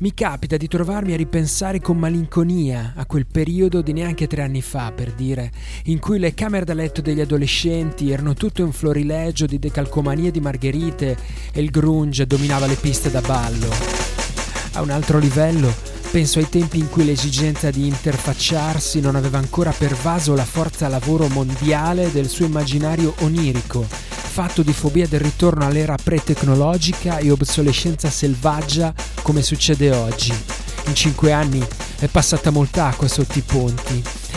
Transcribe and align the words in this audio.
Mi 0.00 0.14
capita 0.14 0.56
di 0.56 0.66
trovarmi 0.66 1.12
a 1.12 1.16
ripensare 1.16 1.78
con 1.78 1.98
malinconia 1.98 2.94
a 2.96 3.04
quel 3.04 3.26
periodo 3.26 3.82
di 3.82 3.92
neanche 3.92 4.26
tre 4.26 4.40
anni 4.40 4.62
fa, 4.62 4.92
per 4.92 5.12
dire, 5.12 5.52
in 5.84 5.98
cui 5.98 6.18
le 6.18 6.32
camere 6.32 6.64
da 6.64 6.72
letto 6.72 7.02
degli 7.02 7.20
adolescenti 7.20 8.10
erano 8.10 8.32
tutto 8.32 8.64
un 8.64 8.72
florilegio 8.72 9.44
di 9.44 9.58
decalcomanie 9.58 10.30
di 10.30 10.40
margherite 10.40 11.18
e 11.52 11.60
il 11.60 11.68
grunge 11.68 12.26
dominava 12.26 12.66
le 12.66 12.76
piste 12.76 13.10
da 13.10 13.20
ballo. 13.20 13.68
A 14.72 14.80
un 14.80 14.88
altro 14.88 15.18
livello, 15.18 15.89
penso 16.10 16.40
ai 16.40 16.48
tempi 16.48 16.78
in 16.78 16.88
cui 16.88 17.04
l'esigenza 17.04 17.70
di 17.70 17.86
interfacciarsi 17.86 19.00
non 19.00 19.14
aveva 19.14 19.38
ancora 19.38 19.70
pervaso 19.70 20.34
la 20.34 20.44
forza 20.44 20.88
lavoro 20.88 21.28
mondiale 21.28 22.10
del 22.10 22.28
suo 22.28 22.46
immaginario 22.46 23.14
onirico, 23.20 23.86
fatto 23.88 24.62
di 24.62 24.72
fobia 24.72 25.06
del 25.06 25.20
ritorno 25.20 25.64
all'era 25.64 25.96
pre-tecnologica 26.02 27.18
e 27.18 27.30
obsolescenza 27.30 28.10
selvaggia 28.10 28.92
come 29.22 29.42
succede 29.42 29.92
oggi. 29.92 30.34
In 30.86 30.94
cinque 30.94 31.30
anni 31.30 31.64
è 31.98 32.06
passata 32.06 32.50
molta 32.50 32.86
acqua 32.86 33.06
sotto 33.06 33.38
i 33.38 33.42
ponti. 33.42 34.02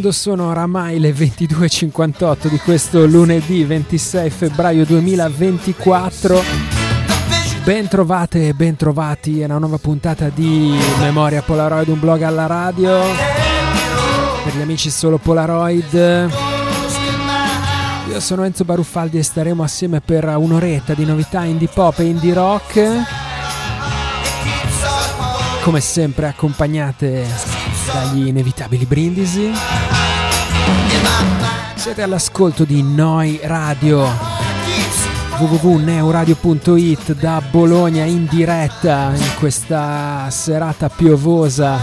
Quando 0.00 0.12
sono 0.18 0.48
oramai 0.48 0.98
le 0.98 1.12
22.58 1.12 2.46
di 2.48 2.56
questo 2.56 3.04
lunedì 3.04 3.64
26 3.64 4.30
febbraio 4.30 4.86
2024. 4.86 6.42
Ben 7.64 7.86
trovate 7.86 8.48
e 8.48 8.54
ben 8.54 8.76
trovati 8.76 9.42
una 9.42 9.58
nuova 9.58 9.76
puntata 9.76 10.30
di 10.30 10.74
Memoria 11.00 11.42
Polaroid, 11.42 11.88
un 11.88 12.00
blog 12.00 12.22
alla 12.22 12.46
radio. 12.46 12.98
Per 14.42 14.56
gli 14.56 14.62
amici 14.62 14.88
solo 14.88 15.18
Polaroid. 15.18 16.30
Io 18.08 18.20
sono 18.20 18.44
Enzo 18.44 18.64
Baruffaldi 18.64 19.18
e 19.18 19.22
staremo 19.22 19.62
assieme 19.62 20.00
per 20.00 20.24
un'oretta 20.24 20.94
di 20.94 21.04
novità 21.04 21.44
indie 21.44 21.68
pop 21.68 21.98
e 21.98 22.04
indie 22.04 22.32
rock. 22.32 22.88
Come 25.62 25.80
sempre 25.80 26.28
accompagnate 26.28 27.68
dagli 27.92 28.28
inevitabili 28.28 28.86
brindisi. 28.86 29.50
Siete 31.74 32.02
all'ascolto 32.02 32.64
di 32.64 32.82
Noi 32.82 33.40
Radio 33.42 34.06
www.neuradio.it 35.38 37.14
da 37.14 37.42
Bologna 37.50 38.04
in 38.04 38.26
diretta 38.28 39.12
in 39.14 39.34
questa 39.38 40.28
serata 40.30 40.90
piovosa. 40.90 41.78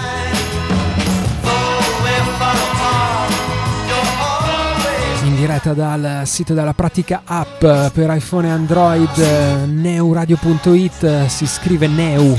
In 5.23 5.35
diretta 5.35 5.73
dal 5.73 6.21
sito 6.25 6.53
della 6.53 6.73
pratica 6.73 7.23
app 7.25 7.59
per 7.59 8.13
iPhone 8.15 8.47
e 8.47 8.51
Android 8.51 9.17
neuradio.it 9.65 11.25
si 11.25 11.47
scrive 11.47 11.87
Neu 11.87 12.37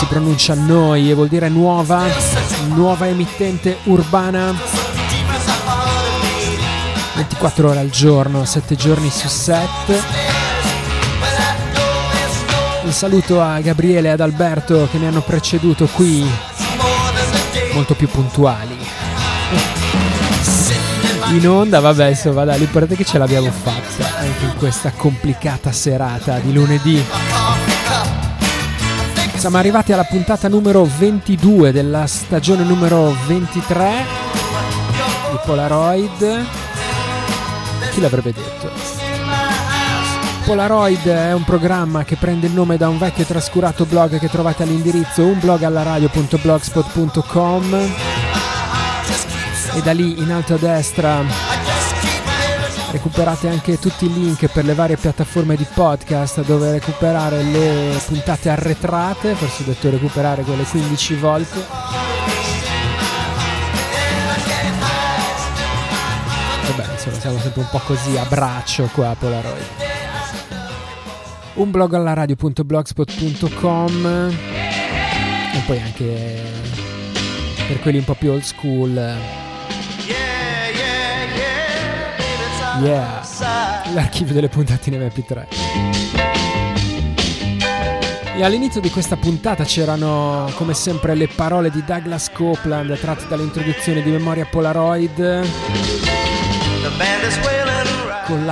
si 0.00 0.06
pronuncia 0.06 0.54
noi 0.54 1.10
e 1.10 1.14
vuol 1.14 1.28
dire 1.28 1.50
nuova, 1.50 2.06
nuova 2.68 3.06
emittente 3.06 3.76
urbana. 3.84 4.79
24 7.20 7.68
ore 7.68 7.80
al 7.80 7.90
giorno, 7.90 8.46
7 8.46 8.76
giorni 8.76 9.10
su 9.10 9.28
7. 9.28 10.02
Un 12.84 12.92
saluto 12.92 13.42
a 13.42 13.60
Gabriele 13.60 14.08
e 14.08 14.12
ad 14.12 14.20
Alberto 14.20 14.88
che 14.90 14.96
mi 14.96 15.04
hanno 15.06 15.20
preceduto 15.20 15.84
qui, 15.84 16.26
molto 17.74 17.94
più 17.94 18.08
puntuali. 18.08 18.74
In 21.32 21.46
onda, 21.46 21.80
vabbè, 21.80 22.08
insomma, 22.08 22.44
dai, 22.44 22.58
l'importante 22.58 22.94
è 22.94 22.96
che 22.96 23.04
ce 23.04 23.18
l'abbiamo 23.18 23.50
fatta 23.50 24.16
anche 24.16 24.44
in 24.44 24.54
questa 24.56 24.90
complicata 24.90 25.72
serata 25.72 26.38
di 26.38 26.54
lunedì. 26.54 27.04
Siamo 29.36 29.58
arrivati 29.58 29.92
alla 29.92 30.04
puntata 30.04 30.48
numero 30.48 30.88
22 30.98 31.70
della 31.70 32.06
stagione 32.06 32.64
numero 32.64 33.14
23 33.26 34.06
di 35.32 35.38
Polaroid. 35.44 36.68
Chi 37.90 38.00
l'avrebbe 38.00 38.32
detto? 38.32 38.70
Polaroid 40.44 41.06
è 41.06 41.32
un 41.32 41.44
programma 41.44 42.02
che 42.04 42.16
prende 42.16 42.46
il 42.46 42.52
nome 42.52 42.76
da 42.76 42.88
un 42.88 42.98
vecchio 42.98 43.22
e 43.22 43.26
trascurato 43.26 43.84
blog 43.84 44.18
che 44.18 44.28
trovate 44.28 44.64
all'indirizzo 44.64 45.24
unblogallaradio.blogspot.com 45.24 47.90
e 49.74 49.82
da 49.82 49.92
lì 49.92 50.20
in 50.20 50.32
alto 50.32 50.54
a 50.54 50.58
destra 50.58 51.22
recuperate 52.90 53.48
anche 53.48 53.78
tutti 53.78 54.06
i 54.06 54.12
link 54.12 54.46
per 54.46 54.64
le 54.64 54.74
varie 54.74 54.96
piattaforme 54.96 55.56
di 55.56 55.66
podcast 55.72 56.44
dove 56.44 56.72
recuperare 56.72 57.42
le 57.42 58.00
puntate 58.06 58.48
arretrate, 58.48 59.34
forse 59.34 59.62
ho 59.62 59.66
detto 59.66 59.90
recuperare 59.90 60.42
quelle 60.42 60.64
15 60.64 61.14
volte. 61.14 62.09
Vabbè, 67.10 67.10
insomma, 67.10 67.18
siamo 67.18 67.38
sempre 67.38 67.60
un 67.62 67.68
po' 67.70 67.80
così 67.84 68.16
a 68.16 68.24
braccio 68.24 68.88
qua 68.92 69.10
a 69.10 69.14
Polaroid. 69.14 69.64
Un 71.54 71.70
blog 71.70 71.94
alla 71.94 72.12
radio.blogspot.com 72.12 74.34
e 75.52 75.58
poi 75.66 75.80
anche 75.80 76.42
per 77.66 77.80
quelli 77.80 77.98
un 77.98 78.04
po' 78.04 78.14
più 78.14 78.30
old 78.30 78.42
school 78.42 79.16
Yeah, 82.82 83.20
l'archivio 83.92 84.32
delle 84.32 84.48
puntate 84.48 84.88
in 84.88 85.00
MP3. 85.00 85.46
E 88.36 88.42
all'inizio 88.42 88.80
di 88.80 88.88
questa 88.88 89.16
puntata 89.16 89.64
c'erano 89.64 90.50
come 90.54 90.72
sempre 90.72 91.14
le 91.14 91.28
parole 91.28 91.70
di 91.70 91.84
Douglas 91.84 92.30
Copeland 92.30 92.98
tratte 92.98 93.26
dall'introduzione 93.28 94.02
di 94.02 94.10
Memoria 94.10 94.46
Polaroid 94.46 95.46
con 98.26 98.46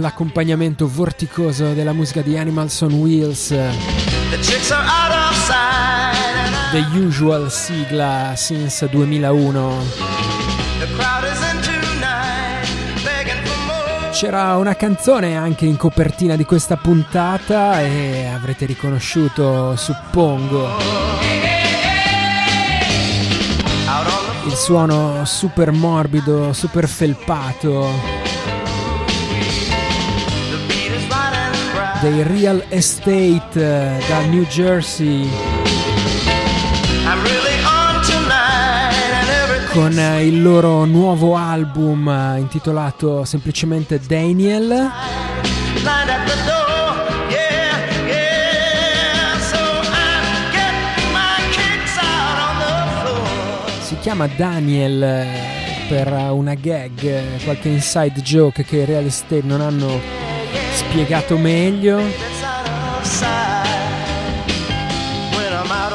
l'accompagnamento 0.00 0.88
vorticoso 0.88 1.72
della 1.72 1.92
musica 1.92 2.22
di 2.22 2.36
Animals 2.36 2.80
on 2.82 2.92
Wheels. 2.92 3.48
The 6.72 6.98
Usual 6.98 7.50
sigla 7.50 8.32
since 8.36 8.88
2001 8.88 10.16
C'era 14.12 14.56
una 14.56 14.74
canzone 14.76 15.36
anche 15.36 15.66
in 15.66 15.76
copertina 15.76 16.36
di 16.36 16.44
questa 16.46 16.76
puntata 16.78 17.82
e 17.82 18.24
avrete 18.24 18.64
riconosciuto, 18.64 19.76
suppongo, 19.76 20.70
il 24.46 24.54
suono 24.54 25.24
super 25.24 25.72
morbido, 25.72 26.52
super 26.52 26.88
felpato 26.88 27.88
dei 32.00 32.22
Real 32.22 32.64
Estate 32.68 34.02
da 34.08 34.20
New 34.26 34.44
Jersey. 34.44 35.28
con 39.72 39.92
il 39.92 40.42
loro 40.42 40.86
nuovo 40.86 41.36
album 41.36 42.10
intitolato 42.38 43.24
semplicemente 43.24 44.00
Daniel. 44.00 44.90
Chiama 54.06 54.28
Daniel 54.28 55.26
per 55.88 56.12
una 56.30 56.54
gag, 56.54 57.42
qualche 57.42 57.70
inside 57.70 58.22
joke 58.22 58.62
che 58.62 58.84
Real 58.84 59.04
Estate 59.04 59.42
non 59.42 59.60
hanno 59.60 60.00
spiegato 60.74 61.36
meglio. 61.36 62.00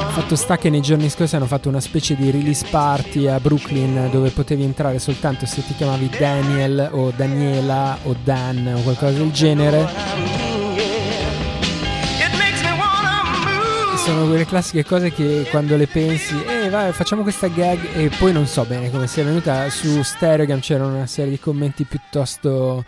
Fatto 0.09 0.35
sta 0.35 0.57
che 0.57 0.69
nei 0.69 0.81
giorni 0.81 1.09
scorsi 1.09 1.37
hanno 1.37 1.45
fatto 1.45 1.69
una 1.69 1.79
specie 1.79 2.17
di 2.17 2.29
release 2.31 2.65
party 2.69 3.27
a 3.27 3.39
Brooklyn 3.39 4.09
dove 4.11 4.29
potevi 4.31 4.63
entrare 4.63 4.99
soltanto 4.99 5.45
se 5.45 5.65
ti 5.65 5.73
chiamavi 5.73 6.09
Daniel 6.19 6.89
o 6.91 7.13
Daniela 7.15 7.97
o 8.03 8.13
Dan 8.25 8.73
o 8.75 8.81
qualcosa 8.81 9.19
del 9.19 9.31
genere. 9.31 10.40
Sono 14.03 14.25
quelle 14.25 14.45
classiche 14.45 14.83
cose 14.83 15.11
che 15.11 15.47
quando 15.51 15.77
le 15.77 15.85
pensi, 15.85 16.35
eh 16.43 16.69
vai 16.69 16.91
facciamo 16.91 17.21
questa 17.21 17.47
gag 17.47 17.79
e 17.93 18.09
poi 18.17 18.33
non 18.33 18.47
so 18.47 18.65
bene 18.65 18.89
come 18.89 19.05
sia 19.05 19.23
venuta. 19.23 19.69
Su 19.69 20.01
Stereogam 20.01 20.59
c'era 20.59 20.87
una 20.87 21.05
serie 21.05 21.29
di 21.29 21.39
commenti 21.39 21.83
piuttosto 21.83 22.83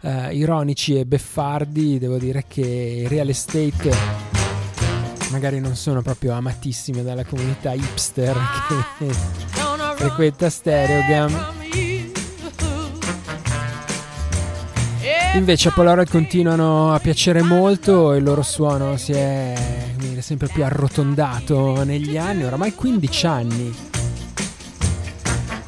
uh, 0.00 0.30
ironici 0.30 0.98
e 0.98 1.06
beffardi, 1.06 1.98
devo 1.98 2.18
dire 2.18 2.44
che 2.46 3.06
Real 3.08 3.30
Estate 3.30 3.90
magari 5.30 5.60
non 5.60 5.76
sono 5.76 6.02
proprio 6.02 6.32
amatissime 6.34 7.02
dalla 7.02 7.24
comunità 7.24 7.72
hipster 7.72 8.36
che 8.98 9.06
frequenta 9.96 10.50
Stereogam. 10.50 11.58
Invece 15.34 15.68
a 15.68 15.72
Polaroid 15.72 16.10
continuano 16.10 16.92
a 16.92 16.98
piacere 16.98 17.40
molto 17.40 18.12
e 18.12 18.18
il 18.18 18.24
loro 18.24 18.42
suono 18.42 18.96
si 18.98 19.12
è 19.12 19.79
sempre 20.20 20.48
più 20.48 20.64
arrotondato 20.64 21.84
negli 21.84 22.16
anni, 22.16 22.44
oramai 22.44 22.74
15 22.74 23.26
anni 23.26 23.74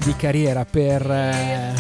di 0.05 0.17
carriera 0.17 0.65
per... 0.65 1.11
Eh, 1.11 1.73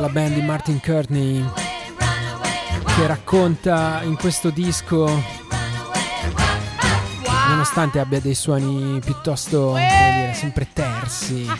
la 0.00 0.08
band 0.08 0.34
di 0.34 0.42
Martin 0.42 0.80
Courtney 0.80 1.44
che 2.94 3.06
racconta 3.08 4.00
in 4.04 4.16
questo 4.16 4.50
disco 4.50 5.06
nonostante 7.48 7.98
abbia 7.98 8.20
dei 8.20 8.34
suoni 8.34 9.00
piuttosto 9.00 9.74
dire, 9.74 10.32
sempre 10.34 10.68
tersi 10.72 11.50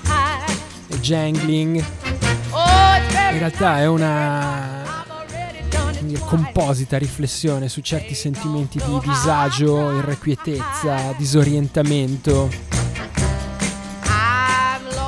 e 0.86 1.00
jangling 1.00 2.17
in 3.30 3.38
realtà 3.38 3.78
è 3.78 3.86
una 3.86 5.06
composita 6.28 6.98
riflessione 6.98 7.68
su 7.68 7.80
certi 7.80 8.14
sentimenti 8.14 8.78
di 8.84 9.00
disagio, 9.02 9.96
irrequietezza, 9.96 11.14
disorientamento 11.16 12.48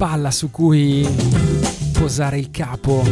Spalla 0.00 0.30
su 0.30 0.50
cui 0.50 1.06
posare 1.92 2.38
il 2.38 2.50
capo. 2.50 3.04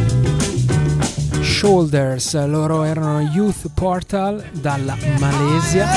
Shoulders, 1.39 2.47
loro 2.47 2.81
erano 2.81 3.21
Youth 3.21 3.69
Portal 3.75 4.43
dalla 4.53 4.97
Malesia. 5.19 5.87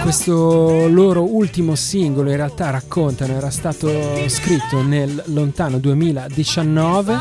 Questo 0.00 0.88
loro 0.88 1.22
ultimo 1.22 1.74
singolo 1.74 2.30
in 2.30 2.36
realtà 2.36 2.70
raccontano 2.70 3.34
era 3.34 3.50
stato 3.50 3.90
scritto 4.28 4.80
nel 4.80 5.22
lontano 5.26 5.76
2019 5.78 7.18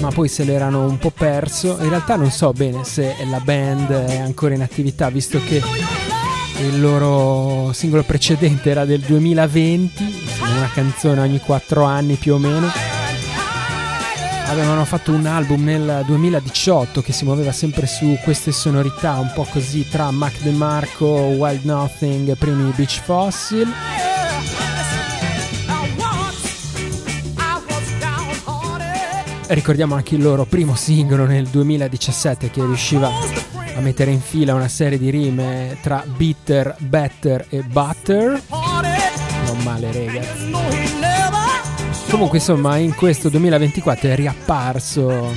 ma 0.00 0.10
poi 0.10 0.28
se 0.28 0.44
l'erano 0.44 0.84
un 0.84 0.98
po' 0.98 1.12
perso. 1.16 1.78
In 1.80 1.88
realtà 1.88 2.16
non 2.16 2.30
so 2.30 2.52
bene 2.52 2.84
se 2.84 3.14
la 3.30 3.40
band 3.40 3.90
è 3.90 4.18
ancora 4.18 4.52
in 4.52 4.60
attività 4.60 5.08
visto 5.08 5.40
che 5.42 5.62
il 6.60 6.80
loro 6.80 7.72
singolo 7.72 8.02
precedente 8.02 8.70
era 8.70 8.84
del 8.84 9.00
2020, 9.00 10.25
una 10.54 10.70
canzone 10.72 11.20
ogni 11.20 11.40
4 11.40 11.84
anni 11.84 12.14
più 12.14 12.34
o 12.34 12.38
meno. 12.38 12.68
Avevano 14.46 14.84
fatto 14.84 15.12
un 15.12 15.26
album 15.26 15.64
nel 15.64 16.04
2018 16.06 17.02
che 17.02 17.12
si 17.12 17.24
muoveva 17.24 17.50
sempre 17.52 17.86
su 17.86 18.16
queste 18.22 18.52
sonorità, 18.52 19.14
un 19.14 19.32
po' 19.34 19.46
così 19.50 19.88
tra 19.88 20.10
Mac 20.10 20.40
DeMarco, 20.40 21.06
Wild 21.06 21.64
Nothing, 21.64 22.36
primi 22.36 22.70
Beach 22.76 23.00
Fossil. 23.02 23.72
Ricordiamo 29.48 29.94
anche 29.94 30.16
il 30.16 30.22
loro 30.22 30.44
primo 30.44 30.74
singolo 30.74 31.24
nel 31.24 31.46
2017 31.46 32.50
che 32.50 32.64
riusciva 32.64 33.08
a 33.76 33.80
mettere 33.80 34.10
in 34.10 34.20
fila 34.20 34.54
una 34.54 34.68
serie 34.68 34.98
di 34.98 35.10
rime 35.10 35.76
tra 35.82 36.02
bitter, 36.06 36.74
better 36.78 37.46
e 37.48 37.62
butter. 37.62 38.65
Non 39.56 39.64
male, 39.64 39.92
ragazzi. 39.92 40.52
Comunque, 42.10 42.38
insomma, 42.38 42.76
in 42.76 42.94
questo 42.94 43.28
2024 43.28 44.10
è 44.10 44.14
riapparso 44.14 45.34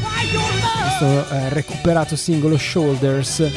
questo 0.99 1.33
eh, 1.33 1.49
recuperato 1.49 2.15
singolo 2.15 2.57
Shoulders 2.57 3.51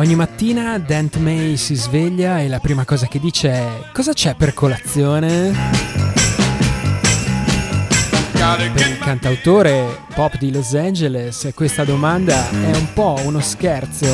Ogni 0.00 0.14
mattina 0.14 0.78
Dent 0.78 1.16
May 1.16 1.58
si 1.58 1.74
sveglia 1.74 2.40
e 2.40 2.48
la 2.48 2.58
prima 2.58 2.86
cosa 2.86 3.06
che 3.06 3.20
dice 3.20 3.50
è 3.50 3.68
cosa 3.92 4.14
c'è 4.14 4.34
per 4.34 4.54
colazione? 4.54 5.54
Per 8.32 8.88
il 8.88 8.98
cantautore 8.98 9.98
pop 10.14 10.38
di 10.38 10.50
Los 10.52 10.72
Angeles 10.72 11.50
questa 11.54 11.84
domanda 11.84 12.48
è 12.48 12.74
un 12.74 12.94
po' 12.94 13.20
uno 13.24 13.40
scherzo 13.40 14.06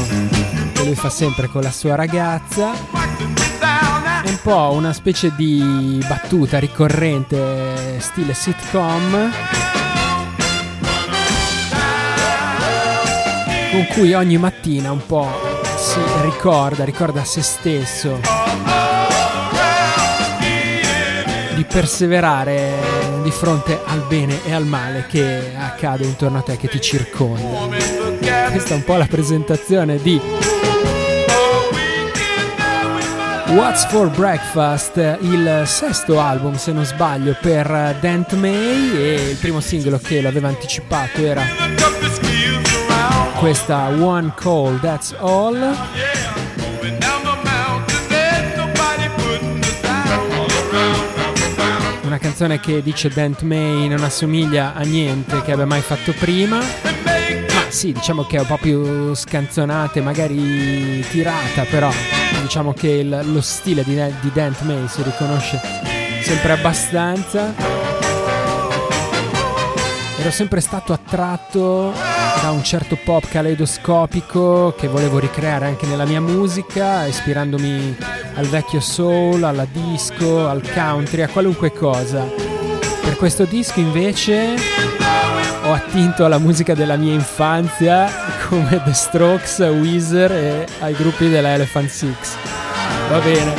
che 0.73 0.85
lui 0.85 0.97
fa 0.97 1.09
sempre 1.09 1.47
con 1.47 1.63
la 1.63 1.71
sua 1.71 1.95
ragazza. 1.95 2.73
È 2.73 4.29
un 4.29 4.39
po' 4.43 4.73
una 4.73 4.93
specie 4.93 5.33
di 5.37 6.05
battuta 6.09 6.59
ricorrente 6.59 8.01
stile 8.01 8.35
sitcom 8.35 9.31
con 13.71 13.87
cui 13.93 14.15
ogni 14.15 14.37
mattina 14.37 14.91
un 14.91 15.07
po' 15.07 15.46
si 15.87 16.01
ricorda, 16.23 16.83
ricorda 16.85 17.23
se 17.23 17.43
stesso 17.43 18.19
di 21.55 21.65
perseverare 21.65 22.73
di 23.23 23.31
fronte 23.31 23.79
al 23.85 24.05
bene 24.09 24.45
e 24.45 24.53
al 24.53 24.67
male 24.67 25.07
che 25.09 25.53
accade 25.57 26.05
intorno 26.05 26.39
a 26.39 26.41
te, 26.43 26.57
che 26.57 26.67
ti 26.67 26.81
circonda. 26.81 27.69
Questa 28.51 28.75
è 28.75 28.77
un 28.77 28.83
po' 28.83 28.97
la 28.97 29.07
presentazione 29.07 29.99
di 30.03 30.21
What's 33.51 33.87
for 33.87 34.11
Breakfast, 34.11 34.97
il 35.21 35.63
sesto 35.67 36.21
album 36.21 36.57
se 36.57 36.73
non 36.73 36.85
sbaglio 36.85 37.37
per 37.41 37.97
Dent 38.01 38.33
May 38.33 38.97
e 38.97 39.31
il 39.31 39.37
primo 39.37 39.61
singolo 39.61 39.99
che 39.99 40.21
l'aveva 40.21 40.49
anticipato 40.49 41.21
era 41.21 41.45
questa 43.39 43.89
One 43.89 44.33
Call 44.35 44.81
That's 44.81 45.15
All. 45.19 45.75
Una 52.03 52.19
canzone 52.19 52.61
che 52.61 52.83
dice 52.83 53.09
Dent 53.09 53.43
May 53.43 53.89
non 53.89 54.03
assomiglia 54.05 54.75
a 54.75 54.83
niente 54.83 55.43
che 55.43 55.53
abbia 55.53 55.67
mai 55.67 55.81
fatto 55.81 56.13
prima. 56.13 56.59
Ma 56.59 57.65
sì, 57.69 57.93
diciamo 57.93 58.23
che 58.25 58.37
è 58.37 58.41
un 58.41 58.47
po' 58.47 58.59
più 58.61 59.13
scanzonata 59.13 59.99
e 59.99 60.03
magari 60.03 61.05
tirata, 61.11 61.65
però 61.69 61.91
diciamo 62.43 62.73
che 62.73 62.89
il- 62.89 63.21
lo 63.33 63.41
stile 63.41 63.83
di, 63.83 63.95
di 64.21 64.31
Dent 64.33 64.61
May 64.63 64.87
si 64.87 65.03
riconosce 65.03 65.61
sempre 66.23 66.53
abbastanza. 66.53 67.86
Ero 70.27 70.35
sempre 70.35 70.61
stato 70.61 70.93
attratto 70.93 71.93
da 72.43 72.51
un 72.51 72.65
certo 72.65 72.99
pop 73.05 73.29
caleidoscopico 73.29 74.75
che 74.77 74.89
volevo 74.89 75.21
ricreare 75.21 75.67
anche 75.67 75.87
nella 75.87 76.05
mia 76.05 76.21
musica, 76.21 77.07
ispirandomi 77.07 77.97
al 78.35 78.47
vecchio 78.47 78.81
soul, 78.81 79.45
alla 79.45 79.69
disco, 79.71 80.49
al 80.49 80.69
country, 80.69 81.23
a 81.23 81.29
qualunque 81.29 81.73
cosa. 81.73 82.25
Per 83.05 83.15
questo 83.15 83.45
disco 83.45 83.79
invece 83.79 84.57
ho 85.63 85.73
attinto 85.73 86.25
alla 86.25 86.39
musica 86.39 86.75
della 86.75 86.97
mia 86.97 87.13
infanzia 87.13 88.11
come 88.49 88.83
The 88.83 88.95
Strokes, 88.95 89.59
Weezer 89.61 90.33
e 90.33 90.67
ai 90.81 90.95
gruppi 90.95 91.29
della 91.29 91.55
Elephant 91.55 91.89
Six. 91.89 92.35
Va 93.11 93.19
bene. 93.21 93.55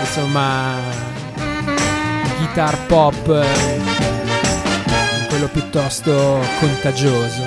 Insomma, 0.00 0.76
guitar 2.38 2.86
pop, 2.86 3.44
quello 5.42 5.48
piuttosto 5.48 6.38
contagioso. 6.60 7.42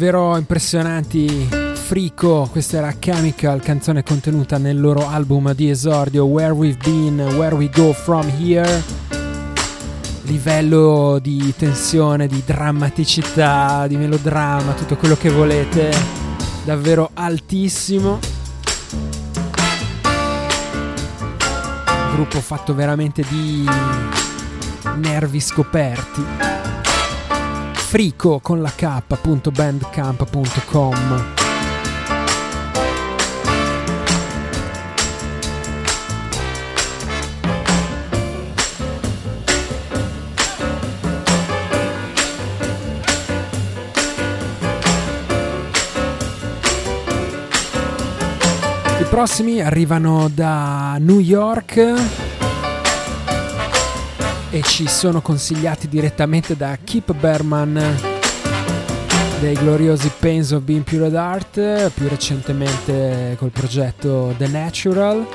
Davvero 0.05 0.37
impressionanti. 0.37 1.49
Frico, 1.73 2.47
questa 2.51 2.77
era 2.77 2.93
Chemical, 2.99 3.59
canzone 3.59 4.03
contenuta 4.03 4.59
nel 4.59 4.79
loro 4.79 5.07
album 5.09 5.51
di 5.55 5.67
esordio 5.67 6.25
Where 6.25 6.51
We've 6.51 6.77
Been, 6.83 7.19
Where 7.35 7.55
We 7.55 7.71
Go 7.73 7.91
From 7.91 8.31
Here. 8.37 8.83
Livello 10.23 11.17
di 11.19 11.51
tensione, 11.57 12.27
di 12.27 12.43
drammaticità, 12.45 13.87
di 13.87 13.97
melodramma, 13.97 14.73
tutto 14.73 14.95
quello 14.95 15.15
che 15.15 15.31
volete, 15.31 15.91
davvero 16.63 17.09
altissimo. 17.13 18.19
Gruppo 22.13 22.41
fatto 22.41 22.75
veramente 22.75 23.25
di 23.27 23.67
nervi 24.97 25.39
scoperti. 25.39 26.54
Frico 27.85 28.39
con 28.41 28.61
la 28.61 28.71
k.bandcamp.com 28.75 31.23
I 48.99 49.03
prossimi 49.09 49.61
arrivano 49.61 50.29
da 50.33 50.97
New 50.99 51.19
York 51.19 52.24
e 54.55 54.61
ci 54.61 54.87
sono 54.87 55.19
consigliati 55.19 55.89
direttamente 55.89 56.55
da 56.55 56.77
Keep 56.81 57.13
Berman 57.15 57.99
dei 59.41 59.53
gloriosi 59.53 60.09
Pains 60.17 60.51
of 60.51 60.61
Being 60.61 60.83
Pure 60.83 61.13
Art, 61.17 61.89
più 61.89 62.07
recentemente 62.07 63.35
col 63.37 63.49
progetto 63.49 64.33
The 64.37 64.47
Natural. 64.47 65.27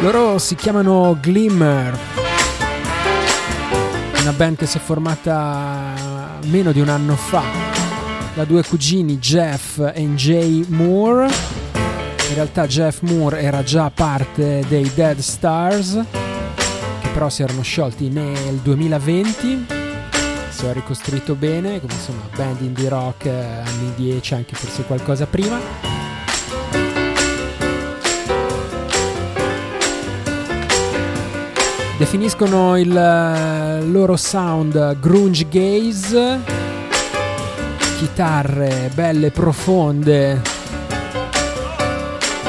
Loro 0.00 0.38
si 0.38 0.54
chiamano 0.54 1.18
Glimmer, 1.20 1.98
una 4.22 4.32
band 4.32 4.56
che 4.56 4.64
si 4.64 4.78
è 4.78 4.80
formata 4.80 5.92
meno 6.44 6.72
di 6.72 6.80
un 6.80 6.88
anno 6.88 7.16
fa 7.16 7.42
da 8.32 8.46
due 8.46 8.62
cugini 8.62 9.18
Jeff 9.18 9.78
e 9.94 10.08
Jay 10.14 10.64
Moore. 10.68 11.65
In 12.28 12.34
realtà 12.34 12.66
Jeff 12.66 13.02
Moore 13.02 13.40
era 13.40 13.62
già 13.62 13.90
parte 13.90 14.64
dei 14.68 14.90
Dead 14.94 15.18
Stars, 15.18 16.04
che 17.00 17.08
però 17.12 17.28
si 17.28 17.42
erano 17.42 17.62
sciolti 17.62 18.08
nel 18.08 18.56
2020. 18.62 19.66
Si 20.48 20.66
è 20.66 20.72
ricostruito 20.72 21.34
bene, 21.34 21.80
come 21.80 21.92
insomma 21.92 22.22
band 22.34 22.60
indie 22.62 22.88
rock 22.88 23.26
eh, 23.26 23.30
anni 23.30 23.92
10, 23.94 24.34
anche 24.34 24.56
forse 24.56 24.82
qualcosa 24.82 25.26
prima. 25.26 25.58
Definiscono 31.96 32.76
il 32.76 32.94
eh, 32.94 33.82
loro 33.84 34.16
sound 34.16 34.98
grunge 34.98 35.46
gaze, 35.48 36.40
chitarre 37.96 38.90
belle 38.92 39.30
profonde, 39.30 40.55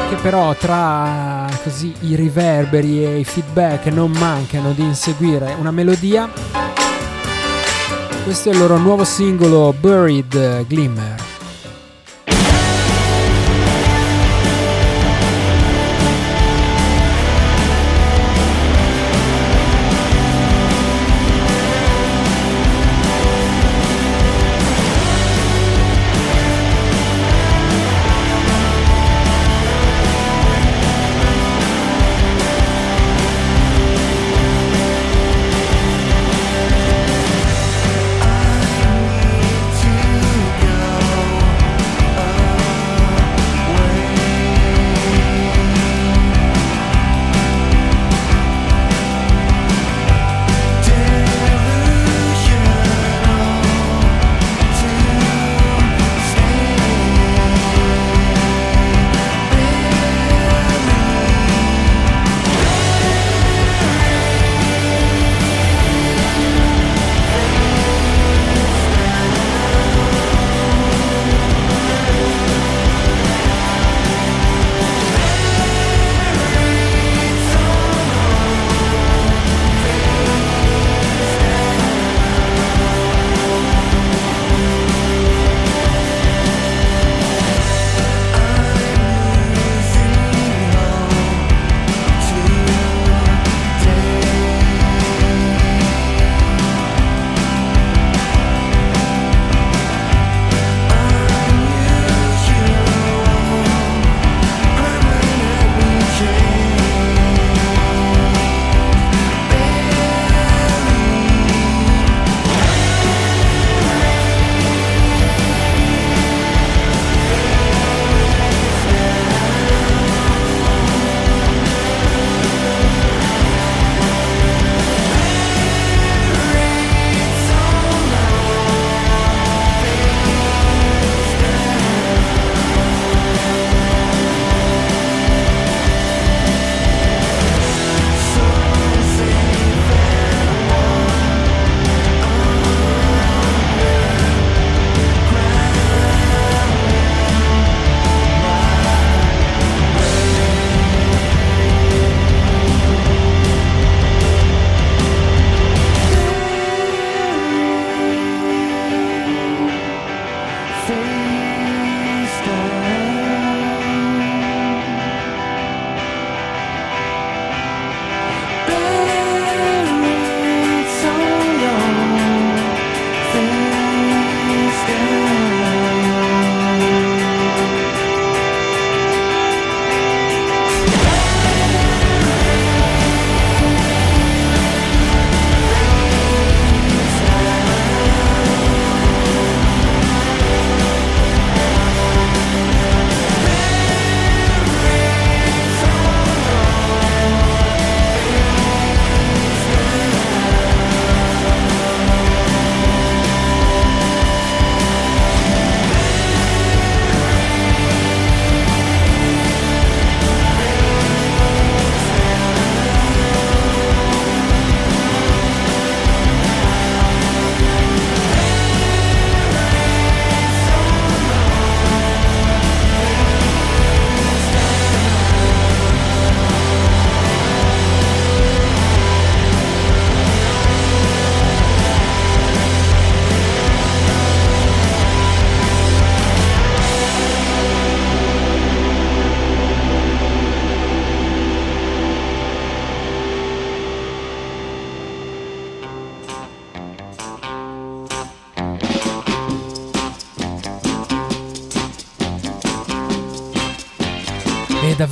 che 0.10 0.16
però 0.16 0.56
tra 0.56 1.48
così 1.64 1.94
i 2.02 2.16
riverberi 2.16 3.04
e 3.04 3.20
i 3.20 3.24
feedback 3.26 3.88
non 3.88 4.12
mancano 4.12 4.72
di 4.72 4.84
inseguire 4.84 5.56
una 5.60 5.72
melodia. 5.72 6.30
Questo 8.24 8.50
è 8.50 8.54
il 8.54 8.60
loro 8.60 8.78
nuovo 8.78 9.04
singolo 9.04 9.74
Buried 9.78 10.66
Glimmer. 10.68 11.27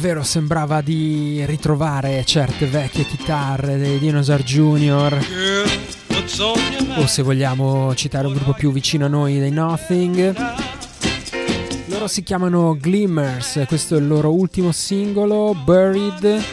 Davvero 0.05 0.23
sembrava 0.23 0.81
di 0.81 1.43
ritrovare 1.47 2.23
certe 2.25 2.67
vecchie 2.67 3.05
chitarre 3.05 3.79
dei 3.79 3.97
Dinosaur 3.97 4.43
Jr. 4.43 5.17
O 6.97 7.07
se 7.07 7.23
vogliamo 7.23 7.95
citare 7.95 8.27
un 8.27 8.33
gruppo 8.33 8.53
più 8.53 8.71
vicino 8.71 9.05
a 9.05 9.07
noi 9.07 9.39
dei 9.39 9.49
Nothing. 9.49 10.35
Loro 11.87 12.07
si 12.07 12.21
chiamano 12.21 12.77
Glimmers, 12.79 13.63
questo 13.67 13.95
è 13.95 13.97
il 13.97 14.05
loro 14.05 14.31
ultimo 14.31 14.71
singolo, 14.71 15.55
Buried. 15.55 16.23
È 16.23 16.43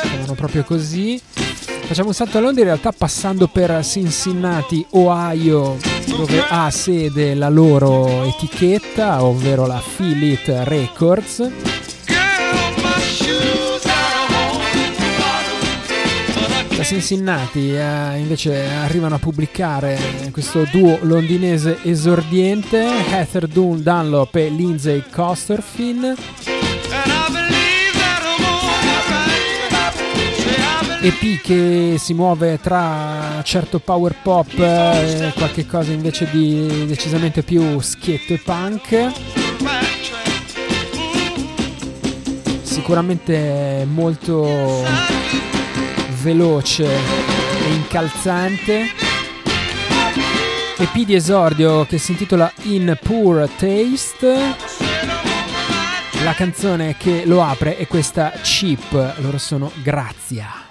chiamano 0.00 0.32
proprio 0.32 0.64
così. 0.64 1.20
Facciamo 1.26 2.08
un 2.08 2.14
salto 2.14 2.38
a 2.38 2.40
Londra 2.40 2.62
in 2.62 2.68
realtà 2.68 2.90
passando 2.92 3.48
per 3.48 3.84
Cincinnati, 3.84 4.84
Ohio, 4.92 5.76
dove 6.06 6.42
ha 6.48 6.70
sede 6.70 7.34
la 7.34 7.50
loro 7.50 8.22
etichetta, 8.22 9.22
ovvero 9.22 9.66
la 9.66 9.82
Philip 9.94 10.46
Records. 10.64 11.50
Cincinnati 16.86 17.74
eh, 17.74 18.16
invece 18.16 18.64
arrivano 18.68 19.16
a 19.16 19.18
pubblicare 19.18 19.98
questo 20.30 20.64
duo 20.70 20.96
londinese 21.02 21.78
esordiente, 21.82 22.80
Heather 23.10 23.48
Dun 23.48 23.82
Dunlop 23.82 24.32
e 24.36 24.48
Lindsay 24.50 25.02
Costerfin. 25.10 26.14
EP 31.00 31.40
che 31.42 31.96
si 31.98 32.14
muove 32.14 32.60
tra 32.60 33.40
certo 33.42 33.80
power 33.80 34.14
pop 34.22 34.56
e 34.56 35.32
qualche 35.34 35.66
cosa 35.66 35.90
invece 35.90 36.28
di 36.30 36.86
decisamente 36.86 37.42
più 37.42 37.80
schietto 37.80 38.32
e 38.32 38.38
punk. 38.38 39.10
Sicuramente 42.62 43.84
molto 43.90 45.15
veloce 46.26 46.84
e 46.84 47.72
incalzante. 47.72 48.86
EP 50.76 50.94
di 51.04 51.14
esordio 51.14 51.86
che 51.86 51.98
si 51.98 52.10
intitola 52.10 52.52
In 52.62 52.98
Poor 53.00 53.48
Taste. 53.48 54.56
La 56.24 56.34
canzone 56.34 56.96
che 56.98 57.22
lo 57.26 57.44
apre 57.44 57.76
è 57.76 57.86
questa 57.86 58.32
Cheap, 58.42 59.18
loro 59.18 59.38
sono 59.38 59.70
Grazia. 59.84 60.65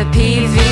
The 0.00 0.06
PVC. 0.12 0.69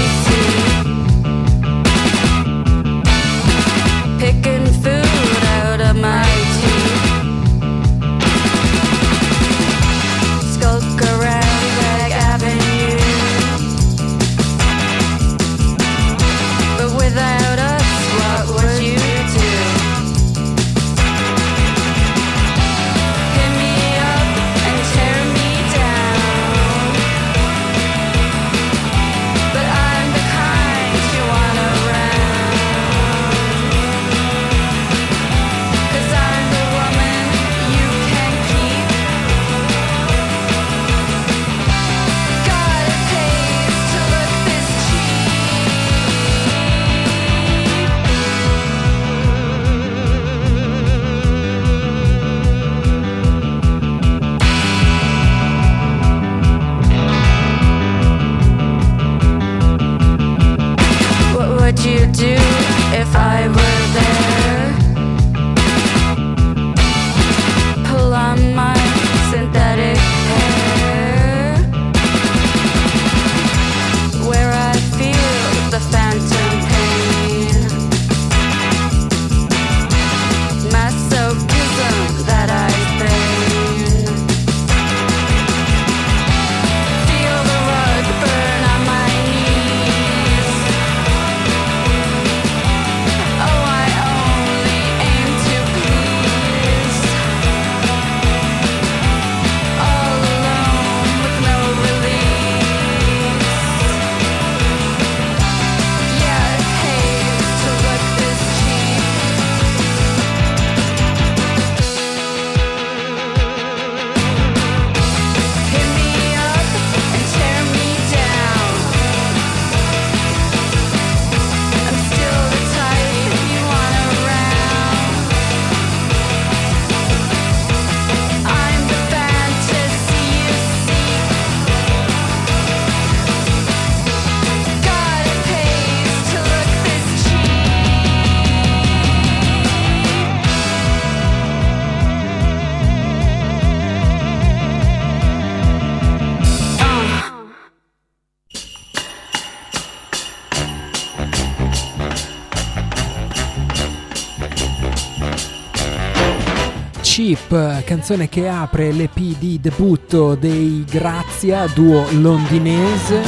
Ship, 157.29 157.85
canzone 157.85 158.31
che 158.31 158.49
apre 158.49 158.91
l'EP 158.91 159.19
di 159.39 159.61
debutto 159.61 160.35
dei 160.35 160.83
Grazia, 160.89 161.67
duo 161.67 162.07
londinese. 162.13 163.21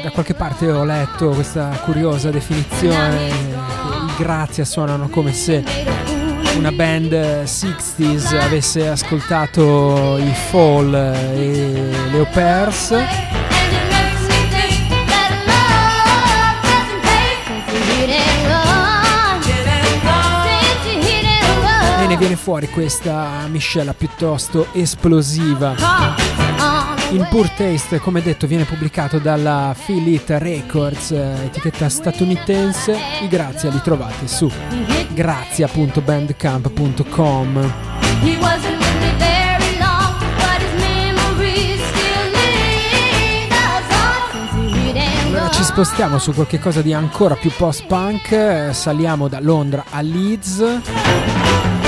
Da 0.00 0.10
qualche 0.12 0.34
parte 0.34 0.70
ho 0.70 0.84
letto 0.84 1.30
questa 1.30 1.80
curiosa 1.82 2.30
definizione 2.30 3.26
i 3.26 4.12
Grazia 4.16 4.64
suonano 4.64 5.08
come 5.08 5.32
se 5.32 5.64
una 6.56 6.70
band 6.70 7.12
60s 7.12 8.36
avesse 8.38 8.86
ascoltato 8.86 10.16
i 10.18 10.32
Fall 10.48 10.94
e 10.94 11.90
le 12.12 12.18
Au 12.18 12.26
Pairs. 12.32 13.31
Ne 22.12 22.18
viene 22.18 22.36
fuori 22.36 22.68
questa 22.68 23.46
miscela 23.48 23.94
piuttosto 23.94 24.66
esplosiva. 24.72 25.74
In 27.12 27.26
Poor 27.30 27.48
Taste, 27.48 28.00
come 28.00 28.20
detto, 28.20 28.46
viene 28.46 28.64
pubblicato 28.64 29.18
dalla 29.18 29.74
Feel 29.74 30.06
It 30.08 30.28
Records, 30.28 31.12
eh, 31.12 31.44
etichetta 31.44 31.88
statunitense. 31.88 32.94
I 33.22 33.28
Grazia 33.28 33.70
li 33.70 33.80
trovate 33.82 34.28
su 34.28 34.50
grazia.bandcamp.com. 35.14 37.72
Allora 45.28 45.50
ci 45.50 45.62
spostiamo 45.62 46.18
su 46.18 46.34
qualche 46.34 46.58
cosa 46.58 46.82
di 46.82 46.92
ancora 46.92 47.36
più 47.36 47.50
post-punk, 47.56 48.32
eh, 48.32 48.74
saliamo 48.74 49.28
da 49.28 49.40
Londra 49.40 49.84
a 49.88 50.02
Leeds. 50.02 51.80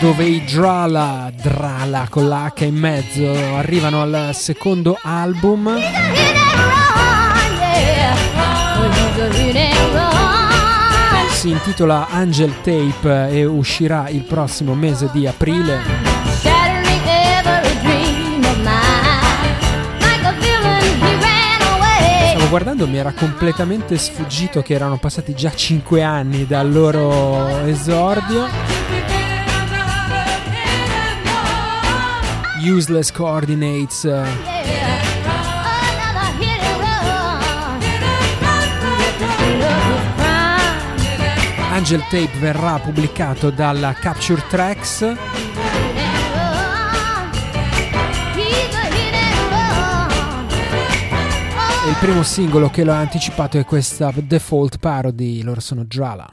Dove 0.00 0.24
i 0.24 0.42
Drala, 0.44 1.30
Drala 1.34 2.06
con 2.08 2.26
la 2.26 2.50
H 2.54 2.64
in 2.64 2.74
mezzo, 2.74 3.30
arrivano 3.56 4.00
al 4.00 4.30
secondo 4.32 4.98
album. 5.00 5.78
Si 11.32 11.50
intitola 11.50 12.08
Angel 12.08 12.54
Tape 12.62 13.28
e 13.30 13.44
uscirà 13.44 14.08
il 14.08 14.22
prossimo 14.22 14.74
mese 14.74 15.10
di 15.12 15.26
aprile. 15.26 16.08
Guardando, 22.48 22.88
mi 22.88 22.96
era 22.96 23.12
completamente 23.12 23.96
sfuggito 23.96 24.60
che 24.60 24.74
erano 24.74 24.96
passati 24.96 25.34
già 25.36 25.54
5 25.54 26.02
anni 26.02 26.46
dal 26.46 26.68
loro 26.72 27.64
esordio. 27.64 28.48
His 32.60 33.10
crime. 33.10 33.40
Angel 41.72 42.02
Tape 42.10 42.38
verrà 42.38 42.78
pubblicato 42.78 43.50
dalla 43.50 43.94
Capture 43.94 44.42
Tracks. 44.48 45.00
E 45.02 45.16
il 51.88 51.96
primo 51.98 52.22
singolo 52.22 52.68
che 52.68 52.84
l'ho 52.84 52.92
anticipato 52.92 53.58
è 53.58 53.64
questa 53.64 54.12
Default 54.14 54.78
Parody, 54.78 55.42
loro 55.42 55.60
sono 55.60 55.84
Drala. 55.84 56.28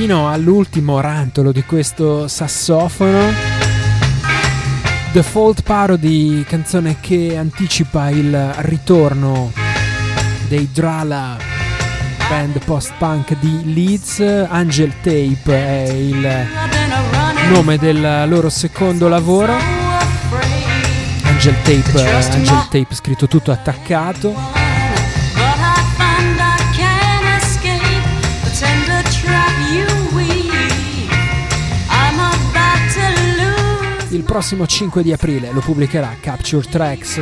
fino 0.00 0.30
all'ultimo 0.30 0.98
rantolo 1.00 1.52
di 1.52 1.62
questo 1.62 2.26
sassofono. 2.26 3.18
The 5.12 5.22
Fault 5.22 5.62
Parody, 5.62 6.42
canzone 6.44 6.96
che 7.00 7.36
anticipa 7.36 8.08
il 8.08 8.54
ritorno 8.60 9.52
dei 10.48 10.70
Drala, 10.72 11.36
band 12.30 12.64
post-punk 12.64 13.36
di 13.40 13.74
Leeds. 13.74 14.20
Angel 14.48 14.94
Tape 15.02 15.52
è 15.52 15.90
il 15.90 16.46
nome 17.50 17.76
del 17.76 18.24
loro 18.26 18.48
secondo 18.48 19.06
lavoro. 19.06 19.52
Angel 21.24 21.56
Tape, 21.60 22.10
Angel 22.10 22.68
Tape 22.70 22.94
scritto 22.94 23.28
tutto 23.28 23.52
attaccato. 23.52 24.59
prossimo 34.30 34.64
5 34.64 35.02
di 35.02 35.12
aprile 35.12 35.50
lo 35.50 35.58
pubblicherà 35.58 36.14
Capture 36.20 36.64
Tracks. 36.64 37.20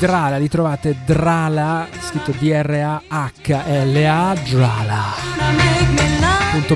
Drala, 0.00 0.36
li 0.36 0.48
trovate 0.48 0.96
Drala, 1.04 1.86
scritto 2.00 2.34
D-R-A-H-L-A, 2.36 3.04
Drala. 4.48 5.14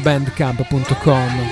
.bandcamp.com 0.00 1.48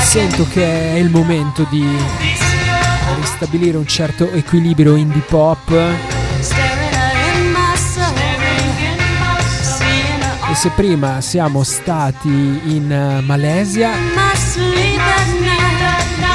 Sento 0.00 0.48
che 0.48 0.94
è 0.94 0.96
il 0.96 1.10
momento 1.10 1.64
di 1.70 1.86
ristabilire 3.14 3.76
un 3.76 3.86
certo 3.86 4.28
equilibrio 4.32 4.96
indie 4.96 5.22
pop 5.22 6.15
se 10.56 10.70
prima 10.70 11.20
siamo 11.20 11.62
stati 11.64 12.28
in 12.28 12.90
eh, 12.90 13.20
Malesia, 13.20 13.90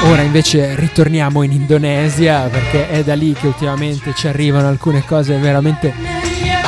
ora 0.04 0.22
invece 0.22 0.76
ritorniamo 0.76 1.42
in 1.42 1.50
Indonesia 1.50 2.42
perché 2.42 2.88
è 2.88 3.02
da 3.02 3.14
lì 3.14 3.32
che 3.32 3.48
ultimamente 3.48 4.14
ci 4.14 4.28
arrivano 4.28 4.68
alcune 4.68 5.04
cose 5.04 5.36
veramente 5.38 5.92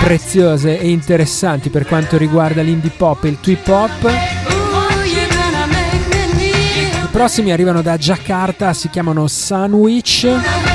preziose 0.00 0.80
e 0.80 0.90
interessanti 0.90 1.70
per 1.70 1.86
quanto 1.86 2.16
riguarda 2.16 2.60
l'indie 2.60 2.90
pop 2.90 3.22
e 3.22 3.28
il 3.28 3.38
trip 3.38 3.68
hop. 3.68 4.10
I 7.04 7.08
prossimi 7.12 7.52
arrivano 7.52 7.82
da 7.82 7.96
Jakarta, 7.96 8.72
si 8.72 8.90
chiamano 8.90 9.28
Sandwich. 9.28 10.73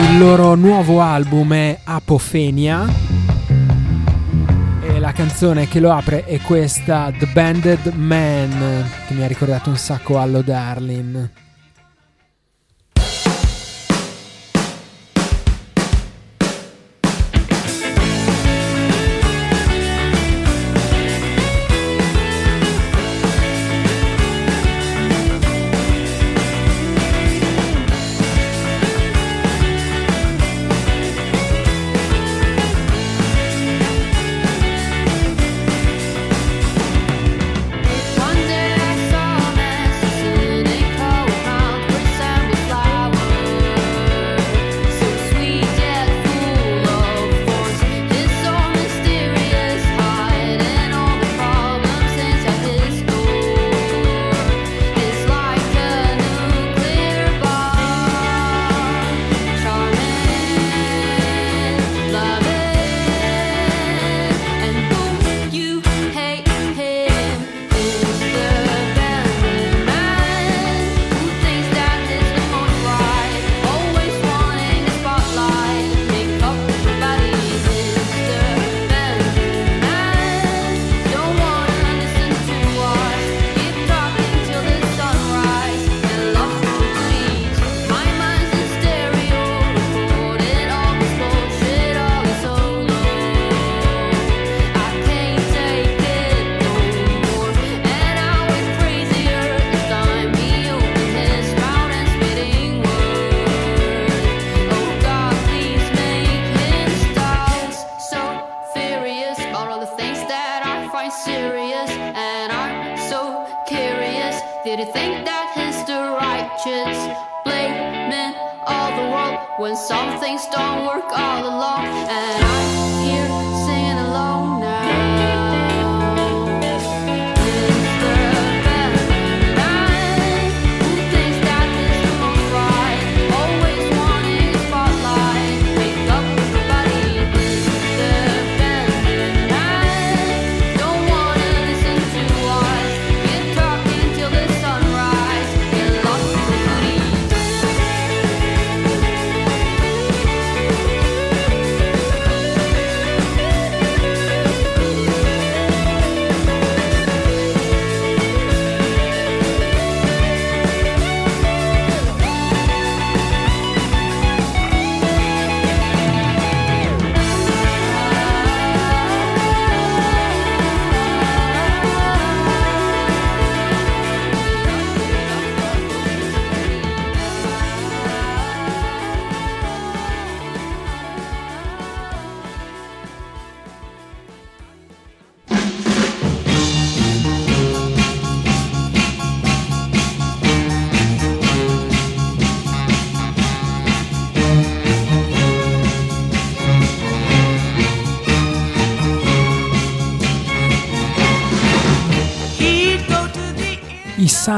Il 0.00 0.18
loro 0.18 0.54
nuovo 0.54 1.00
album 1.02 1.52
è 1.52 1.78
Apofenia 1.84 2.86
e 4.82 4.98
la 4.98 5.12
canzone 5.12 5.68
che 5.68 5.78
lo 5.78 5.92
apre 5.92 6.24
è 6.24 6.40
questa 6.40 7.12
The 7.16 7.26
Banded 7.26 7.92
Man 7.94 8.84
che 9.06 9.14
mi 9.14 9.22
ha 9.22 9.26
ricordato 9.26 9.68
un 9.68 9.76
sacco 9.76 10.18
Allo 10.18 10.40
Darlin. 10.40 11.30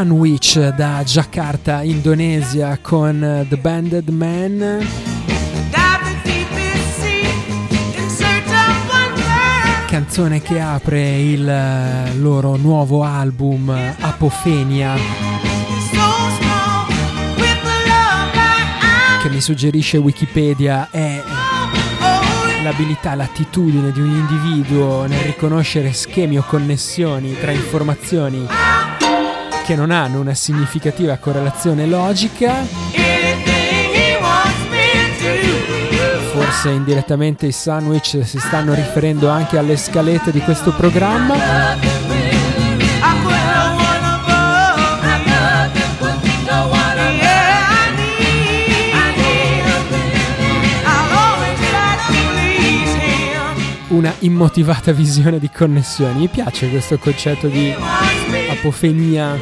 Sandwich 0.03 0.59
da 0.75 1.05
Jakarta, 1.05 1.83
Indonesia 1.83 2.77
con 2.83 3.23
eh, 3.23 3.47
The 3.49 3.57
Banded 3.57 4.09
Man. 4.09 4.85
Canzone 9.87 10.43
che 10.43 10.59
apre 10.59 11.21
il 11.21 11.49
eh, 11.49 12.17
loro 12.17 12.57
nuovo 12.57 13.05
album 13.05 13.71
eh, 13.71 13.95
Apofenia. 14.01 14.97
Che 19.23 19.29
mi 19.31 19.41
suggerisce 19.41 19.99
Wikipedia 19.99 20.89
è 20.91 21.23
l'abilità, 22.65 23.15
l'attitudine 23.15 23.93
di 23.93 24.01
un 24.01 24.11
individuo 24.11 25.07
nel 25.07 25.21
riconoscere 25.21 25.93
schemi 25.93 26.39
o 26.39 26.43
connessioni 26.43 27.39
tra 27.39 27.53
informazioni 27.53 28.49
che 29.65 29.75
non 29.77 29.91
hanno 29.91 30.21
una 30.21 30.35
significativa 30.35 31.17
correlazione 31.19 31.87
logica. 31.87 32.65
Forse 36.33 36.71
indirettamente 36.71 37.47
i 37.47 37.53
sandwich 37.53 38.25
si 38.25 38.39
stanno 38.39 38.75
riferendo 38.75 39.29
anche 39.29 39.59
alle 39.59 39.77
scalette 39.77 40.33
di 40.33 40.41
questo 40.41 40.73
programma. 40.73 41.81
Una 53.89 54.15
immotivata 54.21 54.93
visione 54.93 55.39
di 55.39 55.51
connessioni. 55.51 56.21
Mi 56.21 56.29
piace 56.29 56.71
questo 56.71 56.99
concetto 56.99 57.47
di 57.47 57.75
apofenia. 58.67 59.37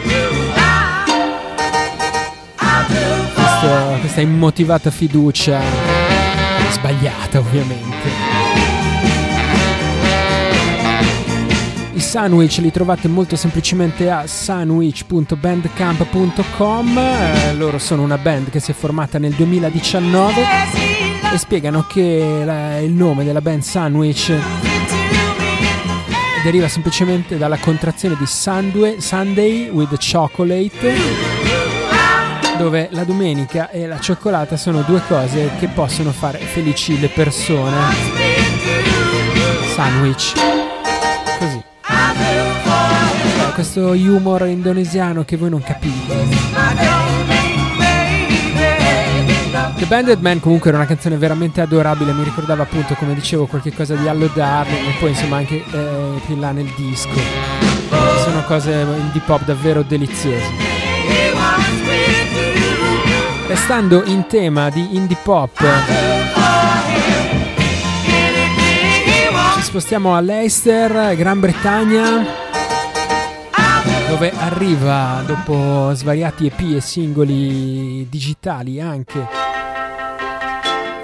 Questo- 3.34 3.96
questa 4.00 4.20
immotivata 4.22 4.90
fiducia 4.90 5.60
sbagliata 6.70 7.38
ovviamente. 7.38 8.08
I 11.92 12.00
sandwich 12.00 12.56
li 12.58 12.70
trovate 12.72 13.08
molto 13.08 13.36
semplicemente 13.36 14.10
a 14.10 14.26
sandwich.bandcamp.com. 14.26 16.98
Eh, 16.98 17.54
loro 17.56 17.78
sono 17.78 18.00
una 18.02 18.16
band 18.16 18.48
che 18.48 18.58
si 18.58 18.70
è 18.70 18.74
formata 18.74 19.18
nel 19.18 19.32
2019 19.34 20.42
e 21.32 21.38
spiegano 21.38 21.84
che 21.86 22.42
la- 22.44 22.78
il 22.78 22.92
nome 22.92 23.22
della 23.24 23.42
band 23.42 23.60
Sandwich 23.62 24.32
deriva 26.42 26.68
semplicemente 26.68 27.36
dalla 27.36 27.58
contrazione 27.58 28.16
di 28.18 28.26
Sandwe- 28.26 29.00
Sunday 29.00 29.68
with 29.68 29.96
chocolate, 29.98 30.96
dove 32.56 32.88
la 32.92 33.04
domenica 33.04 33.70
e 33.70 33.86
la 33.86 33.98
cioccolata 33.98 34.56
sono 34.56 34.82
due 34.82 35.02
cose 35.06 35.50
che 35.58 35.68
possono 35.68 36.12
fare 36.12 36.38
felici 36.38 36.98
le 36.98 37.08
persone. 37.08 37.76
Sandwich. 39.74 40.32
Così. 41.38 41.62
Questo 43.54 43.90
humor 43.90 44.46
indonesiano 44.46 45.24
che 45.24 45.36
voi 45.36 45.50
non 45.50 45.62
capite. 45.62 47.39
The 49.80 49.86
Banded 49.86 50.20
Man 50.20 50.40
comunque 50.40 50.68
era 50.68 50.76
una 50.76 50.86
canzone 50.86 51.16
veramente 51.16 51.62
adorabile, 51.62 52.12
mi 52.12 52.22
ricordava 52.22 52.64
appunto 52.64 52.92
come 52.96 53.14
dicevo 53.14 53.46
qualche 53.46 53.72
cosa 53.72 53.94
di 53.94 54.06
Allo 54.06 54.26
Darling 54.26 54.88
e 54.88 54.92
poi 55.00 55.08
insomma 55.08 55.38
anche 55.38 55.54
eh, 55.56 56.20
più 56.22 56.34
in 56.34 56.40
là 56.40 56.52
nel 56.52 56.70
disco. 56.76 57.18
Sono 58.22 58.44
cose 58.44 58.72
indie 58.72 59.22
pop 59.24 59.42
davvero 59.42 59.80
deliziose. 59.80 60.44
Restando 63.46 64.04
in 64.04 64.26
tema 64.26 64.68
di 64.68 64.96
indie 64.96 65.16
pop, 65.22 65.58
ci 69.54 69.62
spostiamo 69.62 70.14
a 70.14 70.20
Leicester, 70.20 71.16
Gran 71.16 71.40
Bretagna, 71.40 72.26
dove 74.10 74.30
arriva 74.36 75.22
dopo 75.24 75.94
svariati 75.94 76.48
EP 76.48 76.76
e 76.76 76.80
singoli 76.82 78.06
digitali 78.10 78.78
anche 78.78 79.49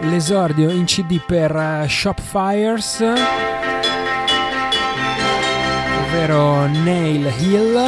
l'esordio 0.08 0.70
in 0.70 0.84
CD 0.84 1.20
per 1.24 1.54
eh, 1.54 1.86
Shopfires, 1.88 3.00
ovvero 6.00 6.66
Nail 6.66 7.32
Hill, 7.38 7.84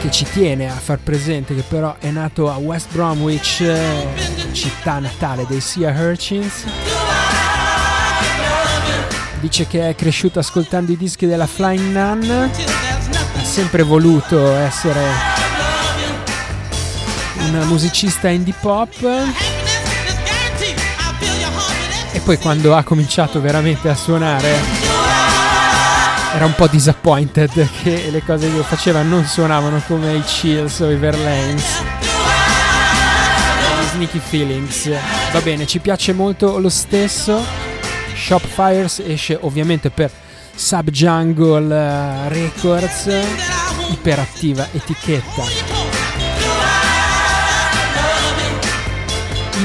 che 0.00 0.10
ci 0.10 0.24
tiene 0.24 0.70
a 0.70 0.74
far 0.74 0.98
presente 0.98 1.54
che 1.54 1.62
però 1.62 1.96
è 1.98 2.10
nato 2.10 2.50
a 2.50 2.56
West 2.56 2.92
Bromwich, 2.92 3.60
eh, 3.60 4.06
città 4.52 4.98
natale 4.98 5.46
dei 5.48 5.60
Sea 5.60 5.90
Urchins. 5.90 6.64
Dice 9.40 9.66
che 9.66 9.88
è 9.88 9.94
cresciuto 9.94 10.38
ascoltando 10.38 10.92
i 10.92 10.96
dischi 10.96 11.26
della 11.26 11.46
Flying 11.46 11.92
Nun, 11.92 12.30
ha 12.30 13.44
sempre 13.44 13.82
voluto 13.82 14.52
essere 14.52 15.31
un 17.60 17.66
musicista 17.68 18.28
indie 18.28 18.54
pop. 18.60 18.90
E 22.12 22.20
poi 22.20 22.38
quando 22.38 22.74
ha 22.74 22.82
cominciato 22.82 23.40
veramente 23.40 23.88
a 23.88 23.94
suonare 23.94 24.82
era 26.34 26.46
un 26.46 26.54
po' 26.54 26.66
disappointed 26.66 27.68
che 27.82 28.08
le 28.10 28.22
cose 28.22 28.50
che 28.50 28.62
faceva 28.62 29.02
non 29.02 29.24
suonavano 29.24 29.82
come 29.86 30.14
i 30.14 30.22
Chills 30.22 30.80
o 30.80 30.90
i 30.90 30.96
Verlaines. 30.96 31.82
Sneaky 33.92 34.18
Feelings. 34.18 34.90
Va 35.30 35.40
bene 35.40 35.66
ci 35.66 35.78
piace 35.78 36.12
molto 36.14 36.58
lo 36.58 36.70
stesso. 36.70 37.44
Shopfires 38.14 39.02
esce 39.04 39.38
ovviamente 39.42 39.90
per 39.90 40.10
Subjungle 40.54 41.74
eh, 41.74 42.28
Records. 42.28 43.10
Iperattiva 43.90 44.68
etichetta 44.72 45.81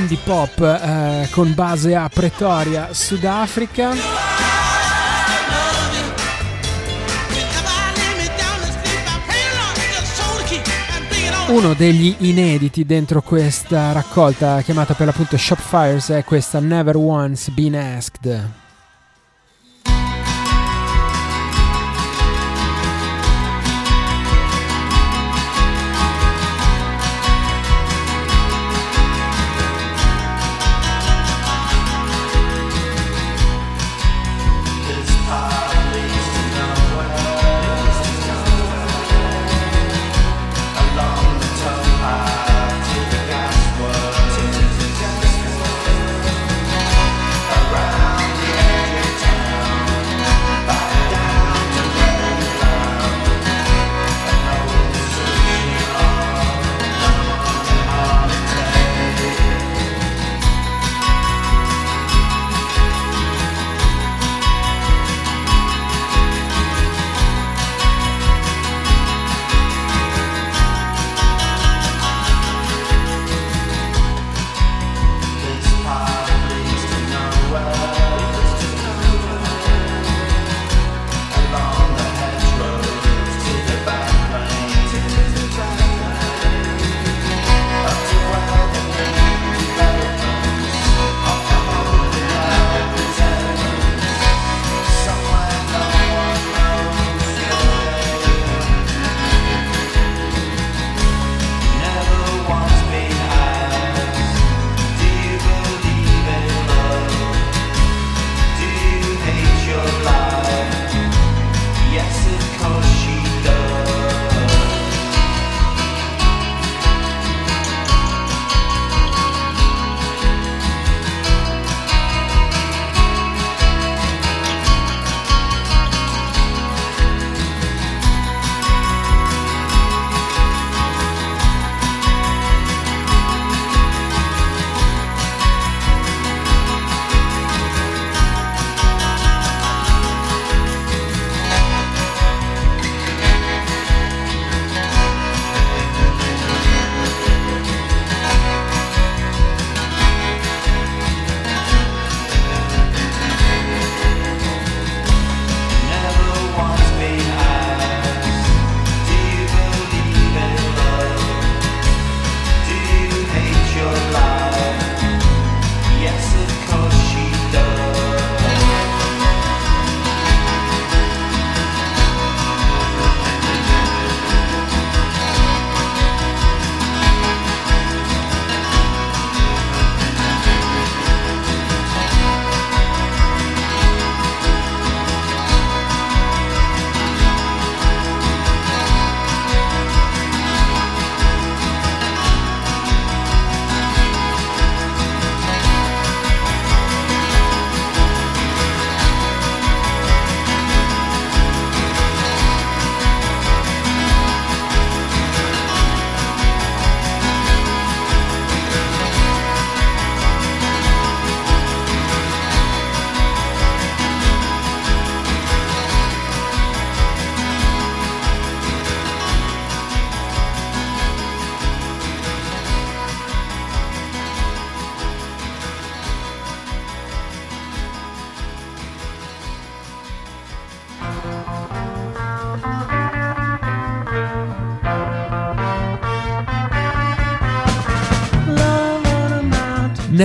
indie 0.07 0.17
pop 0.23 0.59
eh, 0.61 1.27
con 1.31 1.53
base 1.53 1.93
a 1.93 2.07
Pretoria, 2.07 2.93
Sudafrica. 2.93 3.91
Uno 11.47 11.73
degli 11.73 12.15
inediti 12.19 12.85
dentro 12.85 13.21
questa 13.21 13.91
raccolta 13.91 14.61
chiamata 14.61 14.93
per 14.93 15.07
l'appunto 15.07 15.37
Shopfires 15.37 16.09
è 16.09 16.23
questa 16.23 16.59
Never 16.59 16.95
Once 16.95 17.51
Been 17.51 17.75
Asked. 17.75 18.66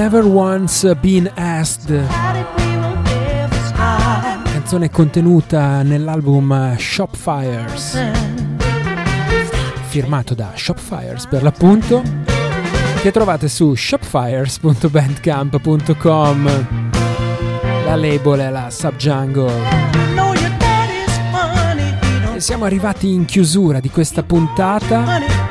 Never 0.03 0.25
Once 0.25 0.97
Been 0.97 1.31
Asked, 1.33 2.07
canzone 4.53 4.91
contenuta 4.91 5.85
nell'album 5.85 6.77
Shop 6.77 7.15
Fires, 7.15 7.97
firmato 9.87 10.35
da 10.35 10.51
Shop 10.57 10.77
Fires 10.77 11.29
per 11.29 11.45
l'appunto, 11.45 12.03
che 13.01 13.13
trovate 13.13 13.47
su 13.47 13.77
shopfires.bandcamp.com. 13.77 16.67
La 17.85 17.95
label 17.95 18.41
è 18.41 18.51
la 18.51 18.71
Subjungle. 18.71 19.53
E 22.35 22.41
siamo 22.41 22.65
arrivati 22.65 23.13
in 23.13 23.25
chiusura 23.25 23.79
di 23.79 23.89
questa 23.89 24.25
puntata. 24.25 25.42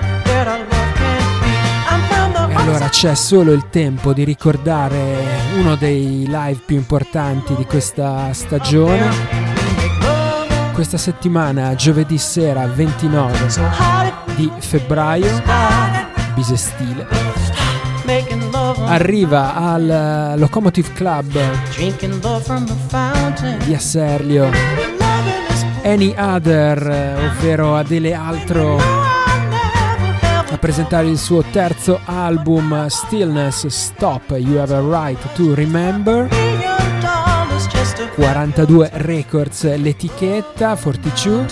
Allora 2.62 2.90
c'è 2.90 3.16
solo 3.16 3.54
il 3.54 3.70
tempo 3.70 4.14
di 4.14 4.24
ricordare 4.24 5.18
uno 5.58 5.76
dei 5.76 6.26
live 6.28 6.62
più 6.64 6.76
importanti 6.76 7.56
di 7.56 7.66
questa 7.66 8.32
stagione. 8.34 9.10
Questa 10.72 10.98
settimana, 10.98 11.74
giovedì 11.74 12.20
sera 12.20 12.68
29 12.68 13.48
di 14.36 14.52
febbraio, 14.60 15.42
bisestile, 16.36 17.08
arriva 18.86 19.56
al 19.56 20.36
Locomotive 20.38 20.94
Club 20.94 21.40
di 23.66 23.74
Asserlio. 23.74 24.50
Any 25.84 26.14
Other, 26.16 26.88
eh, 26.88 27.26
ovvero 27.26 27.76
Adele 27.76 28.14
Altro, 28.14 29.11
presentare 30.62 31.08
il 31.08 31.18
suo 31.18 31.42
terzo 31.42 32.00
album 32.06 32.86
Stillness 32.86 33.66
Stop 33.66 34.36
You 34.38 34.60
Have 34.60 34.76
a 34.76 34.80
Right 34.80 35.34
to 35.34 35.56
Remember. 35.56 36.30
42 38.14 38.90
Records 38.94 39.76
l'etichetta, 39.76 40.76
Fortitude. 40.76 41.48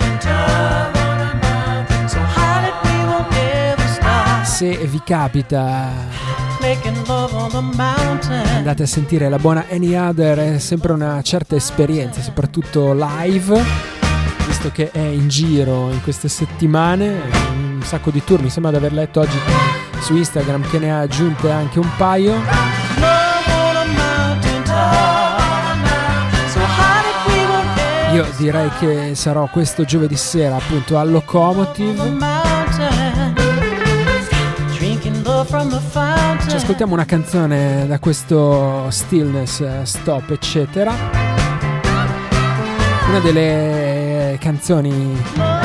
Se 4.43 4.77
vi 4.85 5.01
capita 5.03 5.89
andate 8.57 8.83
a 8.83 8.85
sentire 8.85 9.27
la 9.27 9.39
buona 9.39 9.65
Any 9.71 9.95
Other, 9.95 10.37
è 10.37 10.59
sempre 10.59 10.93
una 10.93 11.19
certa 11.23 11.55
esperienza, 11.55 12.21
soprattutto 12.21 12.93
live, 12.93 13.63
visto 14.45 14.69
che 14.71 14.91
è 14.91 14.99
in 14.99 15.27
giro 15.29 15.89
in 15.89 16.03
queste 16.03 16.27
settimane, 16.27 17.57
sacco 17.89 18.11
di 18.11 18.23
tour, 18.23 18.39
mi 18.39 18.51
sembra 18.51 18.69
di 18.69 18.77
aver 18.77 18.93
letto 18.93 19.21
oggi 19.21 19.35
su 20.01 20.15
Instagram 20.15 20.69
che 20.69 20.77
ne 20.77 20.91
ha 20.91 20.99
aggiunte 20.99 21.49
anche 21.49 21.79
un 21.79 21.89
paio. 21.97 22.39
Io 28.13 28.27
direi 28.37 28.69
che 28.77 29.15
sarò 29.15 29.47
questo 29.47 29.85
giovedì 29.85 30.15
sera 30.15 30.57
appunto 30.57 30.99
al 30.99 31.09
Locomotive. 31.09 32.17
Ci 36.47 36.55
ascoltiamo 36.55 36.93
una 36.93 37.05
canzone 37.05 37.87
da 37.87 37.97
questo 37.97 38.85
Stillness 38.89 39.61
eh, 39.61 39.79
Stop 39.81 40.29
eccetera. 40.29 40.93
Una 43.09 43.19
delle 43.19 44.37
canzoni 44.39 45.58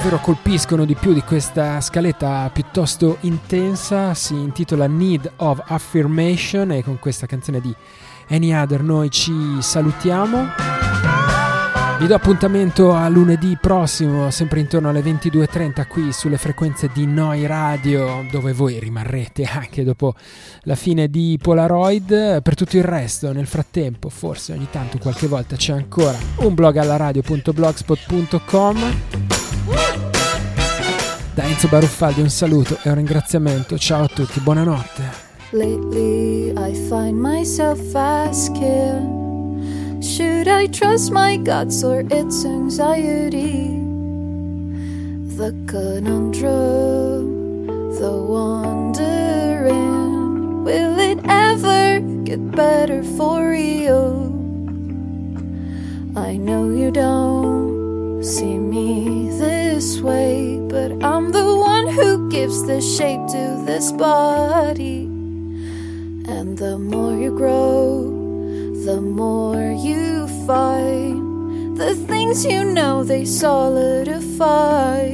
davvero 0.00 0.18
colpiscono 0.20 0.86
di 0.86 0.94
più 0.94 1.12
di 1.12 1.20
questa 1.20 1.78
scaletta 1.82 2.48
piuttosto 2.50 3.18
intensa 3.20 4.14
si 4.14 4.32
intitola 4.32 4.86
Need 4.86 5.30
of 5.36 5.62
Affirmation 5.66 6.72
e 6.72 6.82
con 6.82 6.98
questa 6.98 7.26
canzone 7.26 7.60
di 7.60 7.74
Any 8.28 8.50
Other 8.54 8.82
noi 8.82 9.10
ci 9.10 9.30
salutiamo. 9.60 10.79
Vi 12.00 12.06
do 12.06 12.14
appuntamento 12.14 12.94
a 12.94 13.06
lunedì 13.10 13.58
prossimo, 13.60 14.30
sempre 14.30 14.60
intorno 14.60 14.88
alle 14.88 15.02
22.30 15.02 15.86
qui 15.86 16.12
sulle 16.14 16.38
frequenze 16.38 16.88
di 16.94 17.04
Noi 17.04 17.44
Radio, 17.44 18.24
dove 18.30 18.54
voi 18.54 18.78
rimarrete 18.78 19.44
anche 19.44 19.84
dopo 19.84 20.14
la 20.62 20.76
fine 20.76 21.10
di 21.10 21.38
Polaroid. 21.40 22.40
Per 22.40 22.54
tutto 22.54 22.78
il 22.78 22.84
resto, 22.84 23.30
nel 23.34 23.46
frattempo, 23.46 24.08
forse 24.08 24.54
ogni 24.54 24.68
tanto, 24.70 24.96
qualche 24.96 25.26
volta 25.26 25.56
c'è 25.56 25.74
ancora 25.74 26.16
un 26.36 26.54
blog 26.54 26.78
alla 26.78 26.96
radio.blogspot.com. 26.96 28.94
Da 31.34 31.42
Enzo 31.42 31.68
Baruffaldi 31.68 32.22
un 32.22 32.30
saluto 32.30 32.78
e 32.82 32.88
un 32.88 32.94
ringraziamento. 32.94 33.76
Ciao 33.76 34.04
a 34.04 34.08
tutti, 34.08 34.40
buonanotte. 34.40 35.02
Lately, 35.50 36.54
I 36.56 36.72
find 36.88 37.18
myself 37.18 37.94
asking 37.94 39.29
Should 40.02 40.48
I 40.48 40.66
trust 40.66 41.12
my 41.12 41.36
guts 41.36 41.84
or 41.84 42.00
its 42.10 42.46
anxiety? 42.46 43.68
The 45.36 45.54
conundrum, 45.66 47.66
the 47.96 48.10
wondering 48.10 49.74
Will 50.64 50.98
it 50.98 51.18
ever 51.28 52.00
get 52.24 52.50
better 52.50 53.02
for 53.02 53.52
you? 53.52 54.30
I 56.16 56.38
know 56.38 56.70
you 56.70 56.90
don't 56.90 58.24
see 58.24 58.56
me 58.56 59.28
this 59.38 60.00
way, 60.00 60.58
but 60.66 60.92
I'm 61.04 61.30
the 61.30 61.56
one 61.56 61.88
who 61.88 62.30
gives 62.30 62.66
the 62.66 62.80
shape 62.80 63.26
to 63.32 63.62
this 63.66 63.92
body. 63.92 65.04
And 66.26 66.56
the 66.56 66.78
more 66.78 67.18
you 67.18 67.36
grow, 67.36 68.19
the 68.84 68.98
more 68.98 69.72
you 69.72 70.26
find 70.46 71.76
the 71.76 71.94
things 71.94 72.46
you 72.46 72.64
know 72.64 73.04
they 73.04 73.26
solidify. 73.26 75.04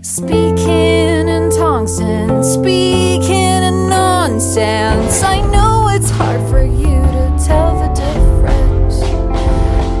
Speaking 0.00 1.28
in 1.28 1.50
tongues 1.50 1.98
and 1.98 2.42
speaking 2.42 3.62
in 3.68 3.90
nonsense. 3.90 5.22
I 5.22 5.42
know 5.52 5.88
it's 5.92 6.08
hard 6.08 6.40
for 6.48 6.62
you 6.62 6.96
to 7.16 7.44
tell 7.44 7.78
the 7.82 7.88
difference. 7.92 9.00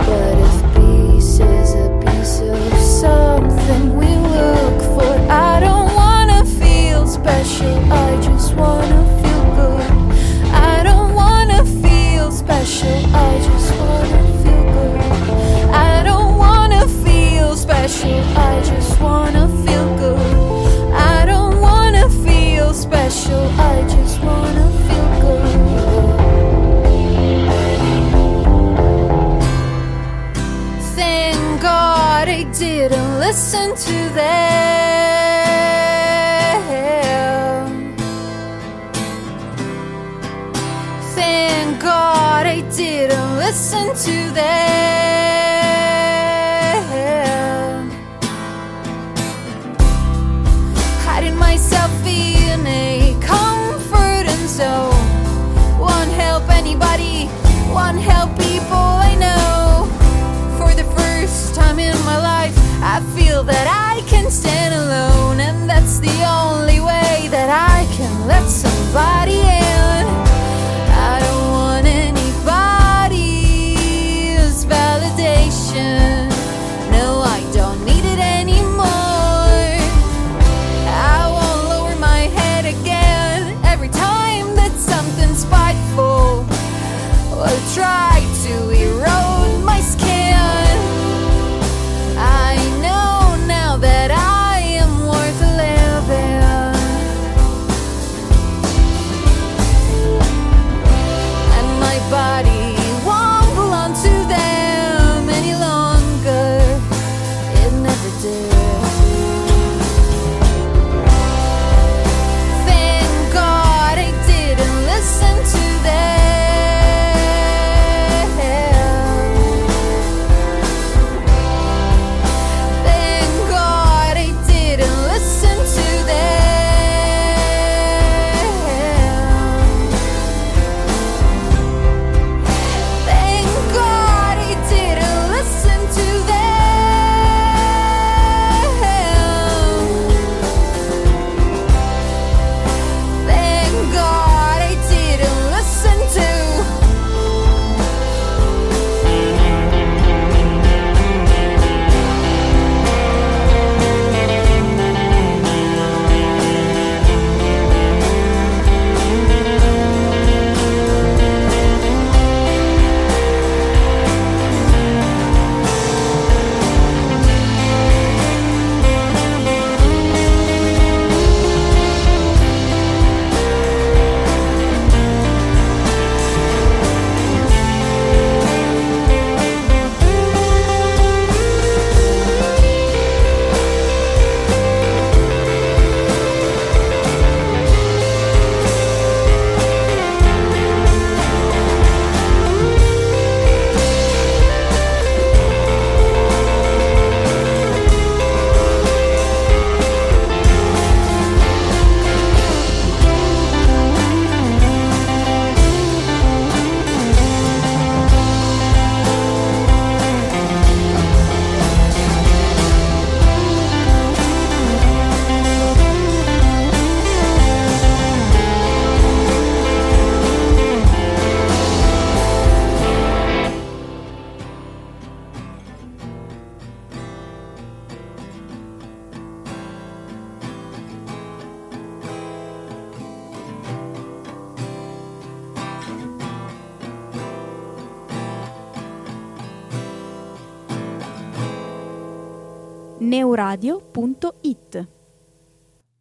But 0.08 0.34
if 0.48 0.56
peace 0.76 1.40
is 1.40 1.74
a 1.74 1.88
piece 2.06 2.40
of 2.40 2.72
something 2.80 3.98
we 3.98 4.16
look 4.16 4.80
for, 4.94 5.12
I 5.30 5.60
don't 5.60 5.94
wanna 5.94 6.42
feel 6.46 7.06
special, 7.06 7.76
I 7.92 8.18
just 8.22 8.54
wanna 8.54 8.95